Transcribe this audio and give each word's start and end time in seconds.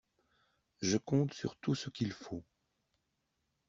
Je 0.81 0.97
compte 0.97 1.31
sur 1.35 1.55
tout 1.57 1.75
ce 1.75 1.91
qu'il 1.91 2.11
faut. 2.11 2.43